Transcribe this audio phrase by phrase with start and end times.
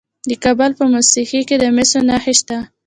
[0.29, 2.57] د کابل په موسهي کې د مسو نښې شته.